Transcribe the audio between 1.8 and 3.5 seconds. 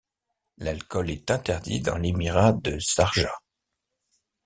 l'émirat de Sharjah.